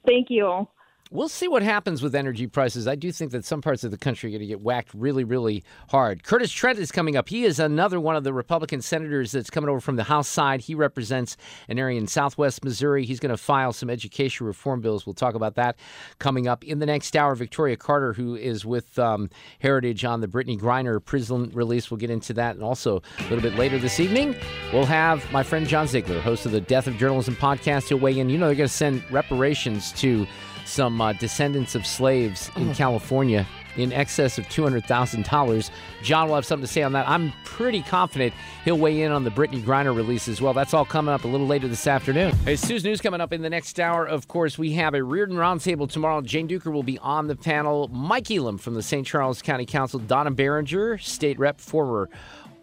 [0.06, 0.67] Thank you.
[1.13, 2.88] We'll see what happens with energy prices.
[2.88, 5.26] I do think that some parts of the country are going to get whacked really,
[5.26, 6.24] really hard.
[6.24, 7.28] Curtis Trent is coming up.
[7.28, 10.62] He is another one of the Republican senators that's coming over from the House side.
[10.62, 11.36] He represents
[11.67, 13.04] an area in southwest Missouri.
[13.04, 15.06] He's going to file some education reform bills.
[15.06, 15.78] We'll talk about that
[16.19, 17.36] coming up in the next hour.
[17.36, 22.10] Victoria Carter, who is with um, Heritage on the Brittney Griner prison release, we'll get
[22.10, 22.56] into that.
[22.56, 24.34] And also a little bit later this evening,
[24.71, 27.89] we'll have my friend John Ziegler, host of the Death of Journalism podcast.
[27.89, 28.30] He'll weigh in.
[28.30, 30.26] You know, they're going to send reparations to
[30.72, 32.74] some uh, descendants of slaves in Oh.
[32.74, 33.46] California
[33.78, 35.70] in excess of $200,000.
[36.04, 37.08] John will have something to say on that.
[37.08, 38.34] I'm pretty confident
[38.66, 40.54] he'll weigh in on the Brittney Griner release as well.
[40.54, 42.34] That's all coming up a little later this afternoon.
[42.44, 44.06] Hey, Sue's News coming up in the next hour.
[44.06, 46.20] Of course, we have a Reardon Roundtable tomorrow.
[46.22, 47.88] Jane Dueker will be on the panel.
[47.90, 49.08] Mike Elam from the St.
[49.08, 50.00] Charles County Council.
[50.00, 52.10] Donna Baringer, state rep, former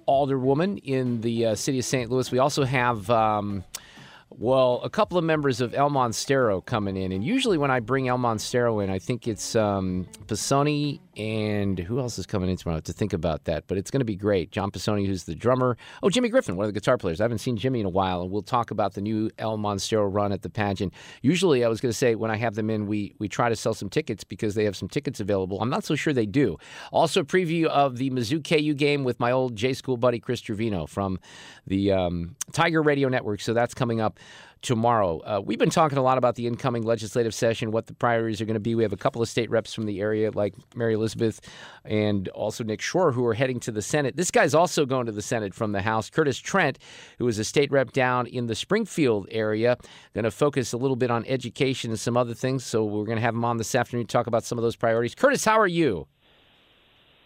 [0.06, 2.10] alderwoman in the uh, city of St.
[2.10, 2.30] Louis.
[2.30, 3.08] We also have.
[3.10, 3.64] Um,
[4.38, 8.06] well, a couple of members of El Monstero coming in, and usually when I bring
[8.06, 12.80] El Monstero in, I think it's um, Pisoni and who else is coming in tomorrow
[12.80, 13.64] to think about that.
[13.66, 14.52] But it's going to be great.
[14.52, 15.76] John Pisoni, who's the drummer.
[16.02, 17.20] Oh, Jimmy Griffin, one of the guitar players.
[17.20, 20.08] I haven't seen Jimmy in a while, and we'll talk about the new El Monstero
[20.10, 20.94] run at the pageant.
[21.20, 23.56] Usually, I was going to say when I have them in, we we try to
[23.56, 25.60] sell some tickets because they have some tickets available.
[25.60, 26.56] I'm not so sure they do.
[26.92, 30.40] Also, a preview of the Mizzou KU game with my old J School buddy Chris
[30.40, 31.18] Trevino from
[31.66, 33.40] the um, Tiger Radio Network.
[33.40, 34.20] So that's coming up
[34.62, 35.20] tomorrow.
[35.20, 38.44] Uh, we've been talking a lot about the incoming legislative session, what the priorities are
[38.44, 38.74] going to be.
[38.74, 41.40] We have a couple of state reps from the area, like Mary Elizabeth
[41.84, 44.16] and also Nick Schroer, who are heading to the Senate.
[44.16, 46.10] This guy's also going to the Senate from the House.
[46.10, 46.78] Curtis Trent,
[47.18, 49.76] who is a state rep down in the Springfield area,
[50.14, 52.64] going to focus a little bit on education and some other things.
[52.64, 54.76] So we're going to have him on this afternoon to talk about some of those
[54.76, 55.14] priorities.
[55.14, 56.06] Curtis, how are you?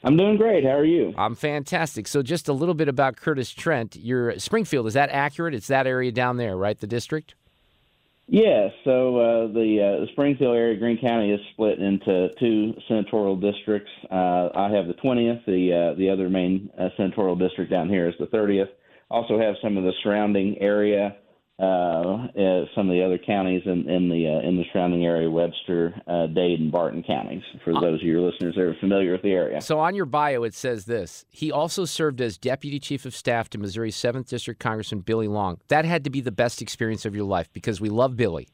[0.05, 0.65] I'm doing great.
[0.65, 1.15] How are you?
[1.17, 2.09] I'm fantastic.
[2.09, 3.97] So, just a little bit about Curtis Trent.
[3.97, 5.55] Your Springfield is that accurate?
[5.55, 6.79] It's that area down there, right?
[6.79, 7.35] The district.
[8.29, 13.37] Yeah, so uh, the, uh, the Springfield area, Greene County, is split into two senatorial
[13.37, 13.91] districts.
[14.11, 15.45] Uh, I have the 20th.
[15.45, 18.69] The uh, the other main uh, senatorial district down here is the 30th.
[19.11, 21.17] Also have some of the surrounding area,
[21.63, 25.31] uh, uh, some of the other counties in, in the uh, in the surrounding area,
[25.31, 27.43] Webster, uh, Dade, and Barton counties.
[27.65, 29.61] For those of your listeners that are familiar with the area.
[29.61, 33.49] So, on your bio, it says this He also served as Deputy Chief of Staff
[33.51, 35.61] to Missouri's 7th District Congressman Billy Long.
[35.69, 38.49] That had to be the best experience of your life because we love Billy.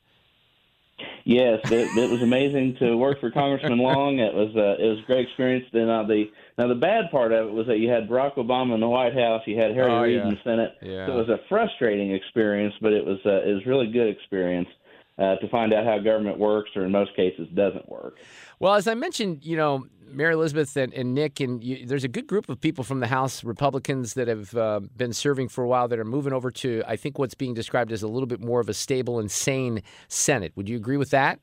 [1.28, 4.18] Yes, it, it was amazing to work for Congressman Long.
[4.18, 5.66] It was uh, it was a great experience.
[5.74, 6.24] Then uh, the
[6.56, 9.12] now the bad part of it was that you had Barack Obama in the White
[9.12, 10.22] House, you had Harry Oh, Reid yeah.
[10.22, 10.72] in the Senate.
[10.80, 11.06] Yeah.
[11.06, 14.68] So it was a frustrating experience, but it was uh, it was really good experience
[15.18, 18.16] uh, to find out how government works, or in most cases doesn't work.
[18.60, 22.08] Well, as I mentioned, you know, Mary Elizabeth and, and Nick, and you, there's a
[22.08, 25.68] good group of people from the House Republicans that have uh, been serving for a
[25.68, 28.40] while that are moving over to, I think, what's being described as a little bit
[28.40, 30.52] more of a stable and sane Senate.
[30.56, 31.40] Would you agree with that?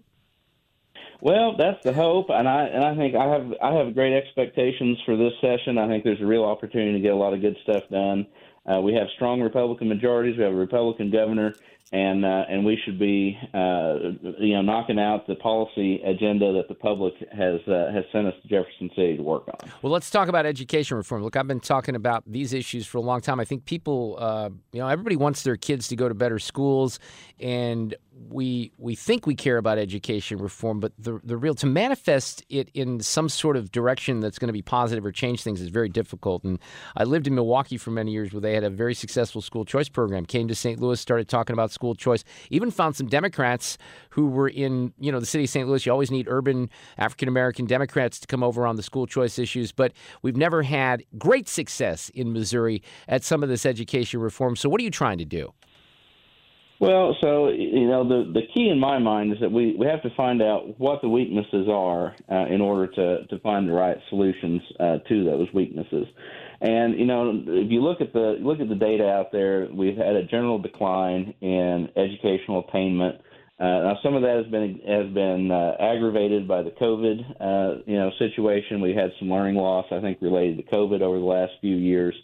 [1.22, 4.98] Well, that's the hope, and I and I think I have I have great expectations
[5.06, 5.78] for this session.
[5.78, 8.28] I think there's a real opportunity to get a lot of good stuff done.
[8.66, 10.38] Uh, we have strong Republican majorities.
[10.38, 11.56] We have a Republican governor,
[11.92, 13.96] and uh, and we should be uh,
[14.40, 18.34] you know knocking out the policy agenda that the public has uh, has sent us
[18.42, 19.70] to Jefferson City to work on.
[19.82, 21.24] Well, let's talk about education reform.
[21.24, 23.40] Look, I've been talking about these issues for a long time.
[23.40, 27.00] I think people, uh, you know, everybody wants their kids to go to better schools,
[27.40, 27.96] and
[28.30, 32.70] we we think we care about education reform, but the the real to manifest it
[32.74, 35.90] in some sort of direction that's going to be positive or change things is very
[35.90, 36.44] difficult.
[36.44, 36.60] And
[36.96, 39.90] I lived in Milwaukee for many years, where they had a very successful school choice
[39.90, 40.26] program.
[40.26, 40.80] Came to St.
[40.80, 42.24] Louis, started talking about school choice.
[42.50, 43.78] Even found some Democrats
[44.10, 45.68] who were in you know the city of St.
[45.68, 45.86] Louis.
[45.86, 49.72] You always need urban African American Democrats to come over on the school choice issues,
[49.72, 54.56] but we've never had great success in Missouri at some of this education reform.
[54.56, 55.54] So what are you trying to do?
[56.80, 60.02] Well, so you know the the key in my mind is that we, we have
[60.04, 63.98] to find out what the weaknesses are uh, in order to to find the right
[64.10, 66.06] solutions uh, to those weaknesses.
[66.62, 69.98] And you know, if you look at the look at the data out there, we've
[69.98, 73.22] had a general decline in educational attainment.
[73.58, 77.82] Uh, now, some of that has been has been uh, aggravated by the COVID uh,
[77.86, 78.82] you know situation.
[78.82, 82.16] We had some learning loss, I think, related to COVID over the last few years,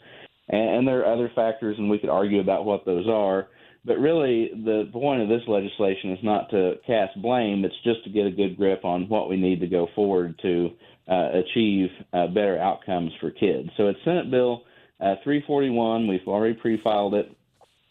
[0.50, 3.48] and, and there are other factors, and we could argue about what those are.
[3.84, 7.66] But really, the point of this legislation is not to cast blame.
[7.66, 10.70] It's just to get a good grip on what we need to go forward to
[11.16, 13.70] achieve uh, better outcomes for kids.
[13.78, 14.64] So it's Senate Bill
[15.00, 16.08] uh, 341.
[16.08, 17.32] We've already pre-filed it.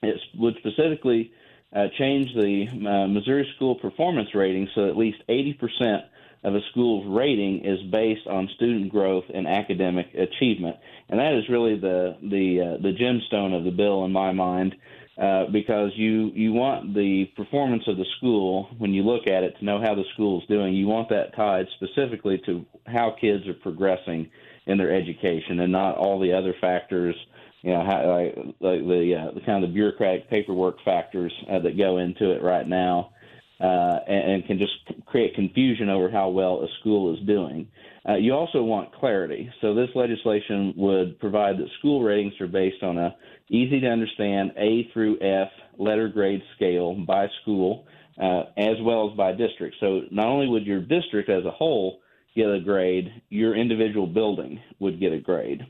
[0.03, 1.33] It would specifically
[1.75, 6.03] uh, change the uh, Missouri school performance rating so at least 80%
[6.43, 10.77] of a school's rating is based on student growth and academic achievement,
[11.09, 14.75] and that is really the the uh, the gemstone of the bill in my mind.
[15.21, 19.55] Uh, because you you want the performance of the school when you look at it
[19.59, 20.73] to know how the school is doing.
[20.73, 24.31] You want that tied specifically to how kids are progressing
[24.65, 27.15] in their education, and not all the other factors.
[27.61, 31.59] You know, how, like, like the uh, the kind of the bureaucratic paperwork factors uh,
[31.59, 33.11] that go into it right now,
[33.61, 37.69] uh, and, and can just create confusion over how well a school is doing.
[38.09, 39.51] Uh, you also want clarity.
[39.61, 43.15] So this legislation would provide that school ratings are based on a
[43.51, 47.87] easy to understand A through F letter grade scale by school,
[48.21, 49.77] uh, as well as by district.
[49.81, 52.01] So not only would your district as a whole
[52.35, 55.63] get a grade, your individual building would get a grade.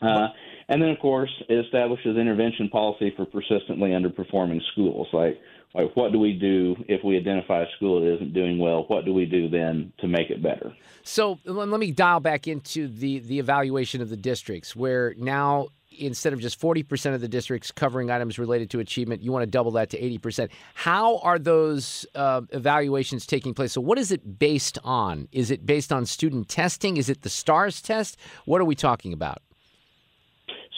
[0.00, 0.28] Uh,
[0.68, 5.08] and then, of course, it establishes intervention policy for persistently underperforming schools.
[5.12, 5.38] Like,
[5.74, 8.84] like what do we do if we identify a school that isn't doing well?
[8.88, 10.74] What do we do then to make it better?
[11.02, 16.32] So let me dial back into the the evaluation of the districts, where now instead
[16.32, 19.72] of just 40% of the districts covering items related to achievement, you want to double
[19.72, 20.48] that to 80%.
[20.74, 23.72] How are those uh, evaluations taking place?
[23.72, 25.28] So, what is it based on?
[25.32, 26.96] Is it based on student testing?
[26.96, 28.16] Is it the STARS test?
[28.44, 29.42] What are we talking about?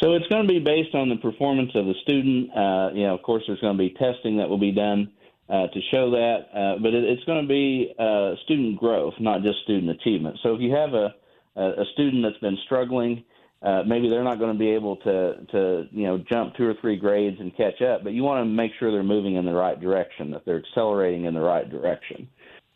[0.03, 2.51] So, it's going to be based on the performance of the student.
[2.51, 5.13] Uh, you know, of course, there's going to be testing that will be done.
[5.49, 9.43] Uh, to show that, uh, but it, it's going to be uh, student growth, not
[9.43, 10.39] just student achievement.
[10.43, 11.13] So if you have a,
[11.57, 13.23] a student that's been struggling,
[13.63, 16.75] uh, maybe they're not going to be able to to you know jump two or
[16.81, 19.53] three grades and catch up, but you want to make sure they're moving in the
[19.53, 22.29] right direction, that they're accelerating in the right direction.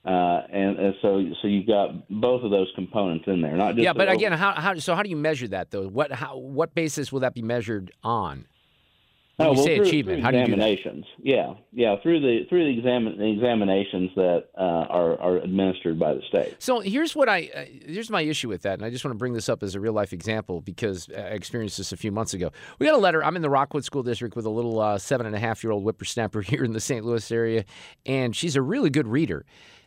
[0.06, 3.82] Uh, and, and so so you've got both of those components in there, not just
[3.82, 3.92] yeah.
[3.92, 4.94] But again, how, how so?
[4.94, 5.88] How do you measure that though?
[5.88, 8.46] What how what basis will that be measured on?
[9.36, 10.70] When oh, you well, say through, achievement, through how do you do that?
[10.70, 11.04] examinations?
[11.18, 16.14] Yeah, yeah, through the through the exam the examinations that uh, are are administered by
[16.14, 16.54] the state.
[16.58, 19.18] So here's what I uh, here's my issue with that, and I just want to
[19.18, 22.32] bring this up as a real life example because I experienced this a few months
[22.32, 22.50] ago.
[22.78, 23.22] We got a letter.
[23.22, 25.72] I'm in the Rockwood School District with a little uh, seven and a half year
[25.72, 27.04] old whippersnapper here in the St.
[27.04, 27.64] Louis area,
[28.06, 29.44] and she's a really good reader.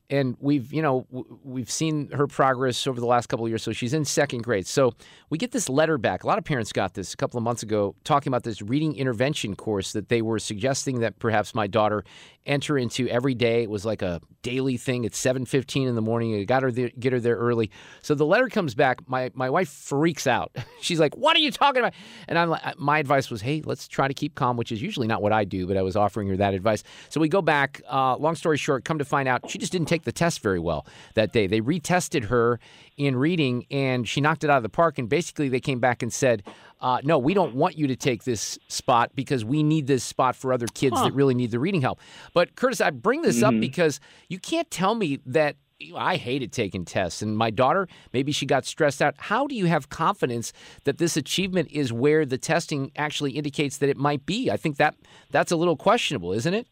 [0.10, 1.06] And we've, you know,
[1.44, 3.62] we've seen her progress over the last couple of years.
[3.62, 4.66] So she's in second grade.
[4.66, 4.94] So
[5.30, 6.24] we get this letter back.
[6.24, 8.96] A lot of parents got this a couple of months ago, talking about this reading
[8.96, 12.04] intervention course that they were suggesting that perhaps my daughter
[12.50, 13.64] enter into every day.
[13.64, 15.04] It was like a daily thing.
[15.04, 16.36] It's 7:15 in the morning.
[16.36, 17.70] I got her there, get her there early.
[18.02, 19.08] So the letter comes back.
[19.08, 20.52] My my wife freaks out.
[20.82, 21.94] She's like, "What are you talking about?"
[22.28, 25.08] And I'm like, my advice was, "Hey, let's try to keep calm," which is usually
[25.08, 26.84] not what I do, but I was offering her that advice.
[27.10, 27.82] So we go back.
[27.90, 30.60] Uh, long story short, come to find out, she just didn't take the test very
[30.60, 31.48] well that day.
[31.48, 32.60] They retested her
[32.98, 34.98] in reading, and she knocked it out of the park.
[34.98, 36.44] And basically, they came back and said.
[36.82, 40.36] Uh, no, we don't want you to take this spot because we need this spot
[40.36, 41.06] for other kids Huh.
[41.06, 42.00] that really need the reading help.
[42.34, 43.60] But Curtis, I bring this up Mhm.
[43.62, 44.00] because
[44.30, 45.58] you can't tell me that
[45.96, 49.16] I hated taking tests and my daughter maybe she got stressed out.
[49.18, 50.52] How do you have confidence
[50.84, 54.50] that this achievement is where the testing actually indicates that it might be?
[54.52, 54.96] I think that
[55.32, 56.68] that's a little questionable, isn't it?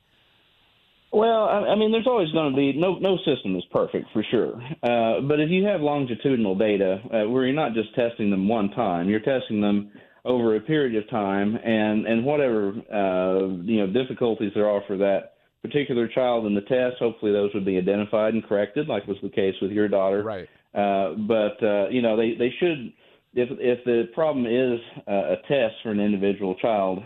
[1.11, 4.23] Well, I, I mean, there's always going to be no no system is perfect for
[4.29, 4.61] sure.
[4.83, 8.69] Uh, but if you have longitudinal data uh, where you're not just testing them one
[8.71, 9.91] time, you're testing them
[10.25, 14.97] over a period of time, and and whatever uh, you know difficulties there are for
[14.97, 19.17] that particular child in the test, hopefully those would be identified and corrected, like was
[19.23, 20.23] the case with your daughter.
[20.23, 20.47] Right.
[20.75, 22.93] Uh, but uh, you know they they should
[23.33, 26.99] if if the problem is uh, a test for an individual child,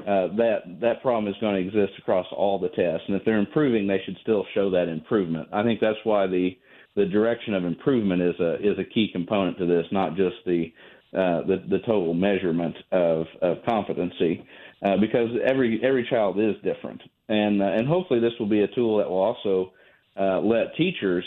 [0.00, 3.38] uh, that that problem is going to exist across all the tests, and if they're
[3.38, 5.48] improving, they should still show that improvement.
[5.52, 6.56] I think that's why the
[6.96, 10.72] the direction of improvement is a is a key component to this, not just the
[11.14, 14.44] uh, the, the total measurement of, of competency,
[14.84, 18.68] uh, because every every child is different, and uh, and hopefully this will be a
[18.74, 19.72] tool that will also
[20.18, 21.24] uh, let teachers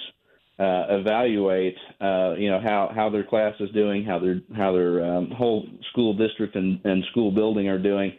[0.60, 5.32] uh, evaluate, you know, how, how their class is doing, how their how their um,
[5.32, 8.12] whole school district and, and school building are doing,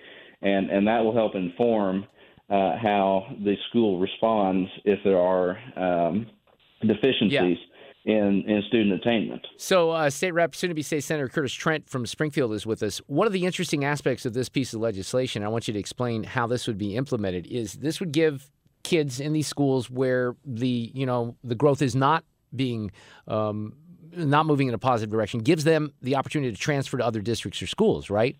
[0.42, 2.04] and and that will help inform
[2.50, 6.26] uh, how the school responds if there are um,
[6.82, 7.30] deficiencies.
[7.58, 7.64] Yeah.
[8.04, 9.46] In, in student attainment.
[9.58, 12.82] So, uh, State Rep, soon to be State Senator Curtis Trent from Springfield is with
[12.82, 13.02] us.
[13.06, 16.22] One of the interesting aspects of this piece of legislation, I want you to explain
[16.22, 18.50] how this would be implemented, is this would give
[18.82, 22.24] kids in these schools where the you know the growth is not
[22.56, 22.90] being
[23.26, 23.74] um,
[24.16, 27.60] not moving in a positive direction gives them the opportunity to transfer to other districts
[27.60, 28.36] or schools, right?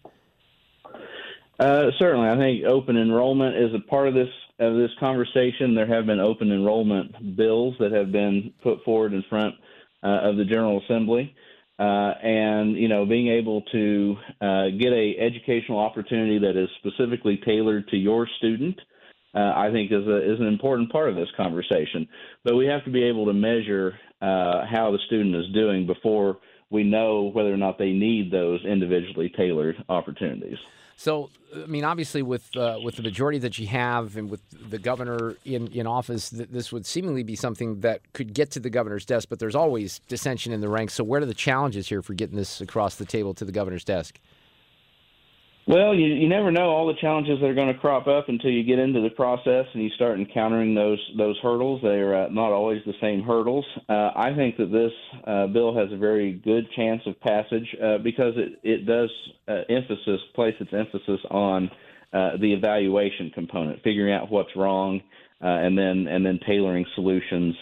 [1.59, 4.29] Uh, certainly, I think open enrollment is a part of this
[4.61, 5.75] of this conversation.
[5.75, 9.55] There have been open enrollment bills that have been put forward in front
[10.03, 11.35] uh, of the General Assembly,
[11.81, 17.41] uh, and you know, being able to uh, get a educational opportunity that is specifically
[17.45, 18.81] tailored to your student,
[19.35, 22.07] uh, I think is a is an important part of this conversation.
[22.45, 26.39] But we have to be able to measure how the student is doing before
[26.71, 30.59] we know whether or not they need those individually tailored opportunities.
[31.01, 34.81] So, I mean, obviously, with uh, with the majority that you have, and with the
[34.81, 38.69] governor in in office, th- this would seemingly be something that could get to the
[38.69, 39.29] governor's desk.
[39.29, 40.95] But there's always dissension in the ranks.
[40.95, 43.85] So, where are the challenges here for getting this across the table to the governor's
[43.85, 44.19] desk?
[45.69, 48.49] Well, you, you never know all the challenges that are going to crop up until
[48.51, 51.81] you get into the process and you start encountering those those hurdles.
[51.83, 53.67] They're uh, not always the same hurdles.
[53.87, 54.93] Uh, I think that this
[55.27, 59.11] uh, bill has a very good chance of passage uh, because it it does
[59.47, 61.71] uh, emphasis place its emphasis on
[62.15, 65.03] uh, the evaluation component, figuring out what's wrong,
[65.43, 67.55] and then and then tailoring solutions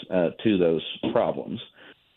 [0.45, 1.59] to those problems.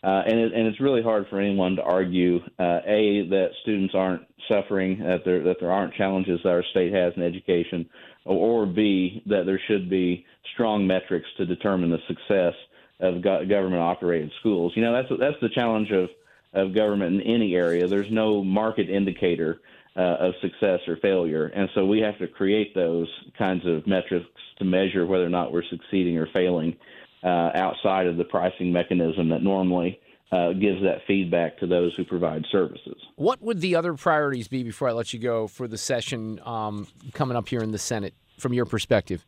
[0.02, 3.94] Uh, and, it, and it's really hard for anyone to argue uh, a that students
[3.94, 7.86] aren't suffering, that there that there aren't challenges that our state has in education,
[8.24, 10.24] or, or b that there should be
[10.54, 12.54] strong metrics to determine the success
[13.00, 14.72] of go- government operated schools.
[14.74, 16.08] You know that's that's the challenge of
[16.54, 17.86] of government in any area.
[17.86, 19.60] There's no market indicator
[19.96, 24.26] uh, of success or failure, and so we have to create those kinds of metrics
[24.60, 26.74] to measure whether or not we're succeeding or failing
[27.22, 30.00] uh, outside of the pricing mechanism that normally
[30.32, 32.96] uh, gives that feedback to those who provide services.
[33.16, 36.86] What would the other priorities be before I let you go for the session um,
[37.14, 39.26] coming up here in the Senate from your perspective?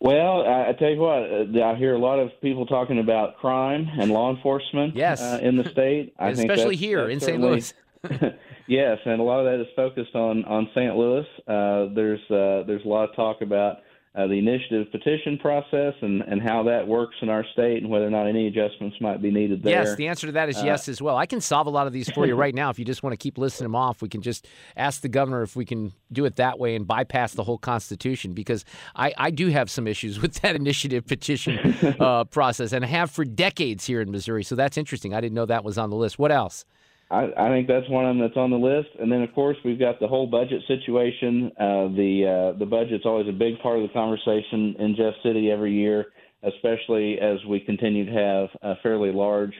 [0.00, 3.36] Well, I, I tell you what, uh, I hear a lot of people talking about
[3.38, 5.20] crime and law enforcement yes.
[5.20, 6.14] uh, in the state.
[6.18, 7.40] I Especially think here in St.
[7.40, 7.74] Louis.
[8.68, 10.94] yes, and a lot of that is focused on on St.
[10.94, 11.26] Louis.
[11.48, 13.78] Uh, there's uh, there's a lot of talk about
[14.18, 18.06] uh, the initiative petition process and, and how that works in our state and whether
[18.06, 19.84] or not any adjustments might be needed there.
[19.84, 21.16] Yes, the answer to that is uh, yes as well.
[21.16, 22.68] I can solve a lot of these for you right now.
[22.68, 25.42] If you just want to keep listing them off, we can just ask the governor
[25.42, 28.64] if we can do it that way and bypass the whole Constitution because
[28.96, 33.24] I, I do have some issues with that initiative petition uh, process and have for
[33.24, 34.42] decades here in Missouri.
[34.42, 35.14] So that's interesting.
[35.14, 36.18] I didn't know that was on the list.
[36.18, 36.64] What else?
[37.10, 38.88] I, I think that's one of them that's on the list.
[39.00, 41.50] And then, of course, we've got the whole budget situation.
[41.58, 45.50] Uh, the uh, the budget's always a big part of the conversation in Jeff City
[45.50, 46.06] every year,
[46.42, 49.54] especially as we continue to have uh, fairly large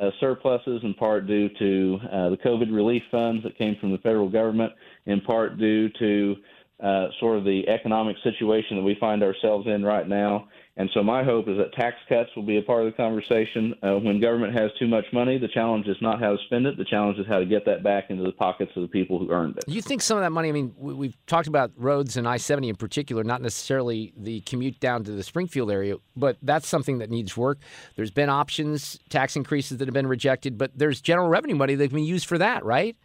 [0.00, 3.98] uh, surpluses, in part due to uh, the COVID relief funds that came from the
[3.98, 4.72] federal government,
[5.06, 6.36] in part due to
[6.82, 10.48] uh, sort of the economic situation that we find ourselves in right now.
[10.76, 13.74] And so my hope is that tax cuts will be a part of the conversation.
[13.82, 16.76] Uh, when government has too much money, the challenge is not how to spend it.
[16.76, 19.28] The challenge is how to get that back into the pockets of the people who
[19.32, 19.64] earned it.
[19.66, 22.68] You think some of that money, I mean, we've talked about roads and I 70
[22.68, 27.10] in particular, not necessarily the commute down to the Springfield area, but that's something that
[27.10, 27.58] needs work.
[27.96, 31.88] There's been options, tax increases that have been rejected, but there's general revenue money that
[31.88, 32.96] can be used for that, right?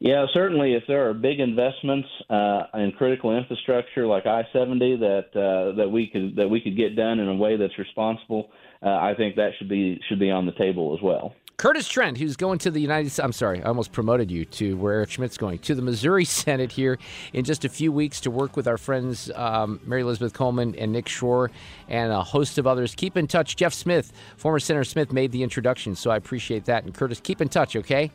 [0.00, 0.72] Yeah, certainly.
[0.72, 6.06] If there are big investments uh, in critical infrastructure like I-70 that uh, that we
[6.06, 8.50] could that we could get done in a way that's responsible,
[8.82, 11.34] uh, I think that should be should be on the table as well.
[11.58, 14.94] Curtis Trent, who's going to the United I'm sorry, I almost promoted you to where
[14.94, 16.98] Eric Schmitt's going, to the Missouri Senate here
[17.34, 20.92] in just a few weeks to work with our friends um, Mary Elizabeth Coleman and
[20.92, 21.50] Nick Schroer
[21.90, 22.94] and a host of others.
[22.94, 23.54] Keep in touch.
[23.56, 26.84] Jeff Smith, former Senator Smith, made the introduction, so I appreciate that.
[26.84, 28.10] And Curtis, keep in touch, okay?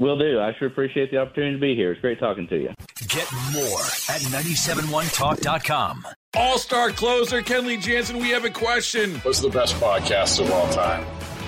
[0.00, 0.40] Will do.
[0.40, 1.92] I sure appreciate the opportunity to be here.
[1.92, 2.72] It's great talking to you.
[3.08, 6.06] Get more at 971talk.com.
[6.34, 9.16] All star closer Kenley Jansen, we have a question.
[9.16, 11.04] What's the best podcast of all time?